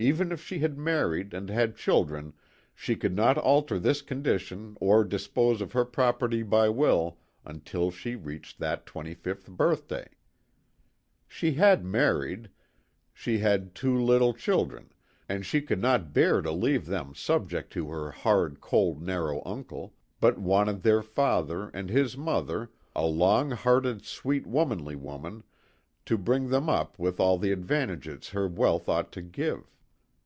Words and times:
Even 0.00 0.32
if 0.32 0.44
she 0.44 0.58
had 0.58 0.76
married 0.76 1.32
and 1.32 1.48
had 1.48 1.76
children 1.78 2.34
she 2.74 2.94
could 2.94 3.16
not 3.16 3.38
alter 3.38 3.78
this 3.78 4.02
condition 4.02 4.76
or 4.78 5.02
dispose 5.02 5.62
of 5.62 5.72
her 5.72 5.86
property 5.86 6.42
by 6.42 6.68
will 6.68 7.16
until 7.42 7.90
she 7.90 8.14
reached 8.14 8.58
that 8.58 8.84
twenty 8.84 9.14
fifth 9.14 9.48
birthday. 9.50 10.06
She 11.26 11.52
had 11.54 11.86
married, 11.86 12.50
she 13.14 13.38
had 13.38 13.74
two 13.74 13.96
little 13.98 14.34
children 14.34 14.90
138 15.28 15.28
THE 15.28 15.28
TWO 15.28 15.32
WILLS. 15.32 15.36
and 15.38 15.46
she 15.46 15.66
could 15.66 15.80
not 15.80 16.12
bear 16.12 16.42
to 16.42 16.52
leave 16.52 16.84
them 16.84 17.14
subject 17.14 17.72
to 17.72 17.88
her 17.88 18.10
hard 18.10 18.60
cold 18.60 19.00
narrow 19.00 19.40
uncle, 19.46 19.94
but 20.20 20.36
wanted 20.36 20.82
their 20.82 21.00
father, 21.02 21.70
and 21.70 21.88
his 21.88 22.14
mother, 22.14 22.68
"a 22.94 23.06
loving 23.06 23.52
hearted 23.52 24.04
sweet 24.04 24.46
womanly 24.46 24.96
woman," 24.96 25.44
to 26.04 26.18
bring 26.18 26.50
them 26.50 26.68
up 26.68 26.98
with 26.98 27.18
all 27.18 27.38
the 27.38 27.52
advantages 27.52 28.28
her 28.30 28.46
wealth 28.46 28.86
ought 28.86 29.10
to 29.12 29.22
give. 29.22 29.70